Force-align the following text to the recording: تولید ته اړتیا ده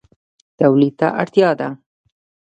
تولید 0.59 0.93
ته 0.99 1.07
اړتیا 1.21 1.49
ده 1.59 1.69